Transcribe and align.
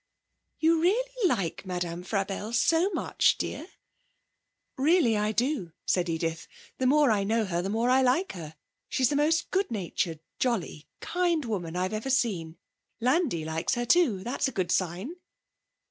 'You 0.57 0.81
really 0.81 1.27
like 1.27 1.63
Madame 1.63 2.01
Frabelle 2.03 2.53
so 2.53 2.89
much, 2.89 3.37
dear?' 3.37 3.67
'Really 4.75 5.15
I 5.15 5.31
do,' 5.31 5.73
said 5.85 6.09
Edith. 6.09 6.47
'The 6.79 6.87
more 6.87 7.11
I 7.11 7.23
know 7.23 7.45
her, 7.45 7.61
the 7.61 7.69
more 7.69 7.91
I 7.91 8.01
like 8.01 8.31
her. 8.31 8.55
She's 8.89 9.09
the 9.09 9.15
most 9.15 9.51
good 9.51 9.69
natured, 9.69 10.19
jolly, 10.39 10.87
kind 11.01 11.45
woman 11.45 11.75
I've 11.75 11.93
ever 11.93 12.09
seen. 12.09 12.57
Landi 12.99 13.45
likes 13.45 13.75
her 13.75 13.85
too. 13.85 14.23
That's 14.23 14.47
a 14.47 14.51
good 14.51 14.71
sign.' 14.71 15.17